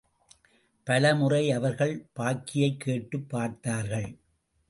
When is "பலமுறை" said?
0.83-1.51